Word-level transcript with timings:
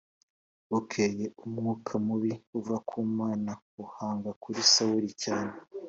Bukeye 0.69 1.25
umwuka 1.45 1.93
mubi 2.05 2.31
uva 2.57 2.77
ku 2.87 2.97
Mana 3.17 3.51
ahanga 3.85 4.29
kuri 4.41 4.59
Sawuli 4.71 5.09
cyane 5.23 5.53